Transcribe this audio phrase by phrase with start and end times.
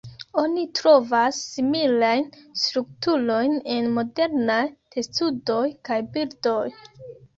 [0.43, 2.25] Oni trovas similajn
[2.61, 4.59] strukturojn en modernaj
[4.97, 6.61] testudoj kaj birdoj.